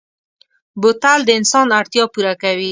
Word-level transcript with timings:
بوتل 0.81 1.19
د 1.25 1.29
انسان 1.39 1.67
اړتیا 1.79 2.03
پوره 2.13 2.33
کوي. 2.41 2.69